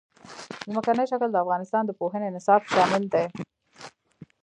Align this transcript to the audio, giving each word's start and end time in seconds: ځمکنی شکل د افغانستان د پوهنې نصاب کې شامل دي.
ځمکنی 0.69 1.05
شکل 1.11 1.29
د 1.31 1.37
افغانستان 1.43 1.83
د 1.85 1.91
پوهنې 1.99 2.27
نصاب 2.35 2.61
کې 2.65 2.71
شامل 2.77 3.03
دي. 3.13 3.25